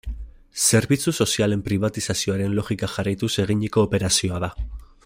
Zerbitzu 0.77 1.13
sozialen 1.25 1.61
pribatizazioaren 1.67 2.57
logika 2.61 2.91
jarraituz 2.95 3.31
eginiko 3.47 3.89
operazioa 3.91 4.43
da. 4.47 4.53